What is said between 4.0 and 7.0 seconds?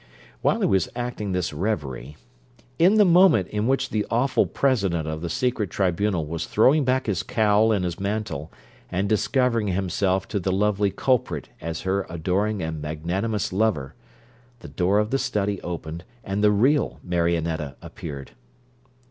awful president of the secret tribunal was throwing